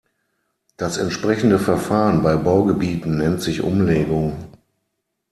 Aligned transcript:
Das 0.77 0.97
entsprechende 0.97 1.59
Verfahren 1.59 2.23
bei 2.23 2.35
Baugebieten 2.35 3.19
nennt 3.19 3.39
sich 3.39 3.61
Umlegung. 3.61 4.35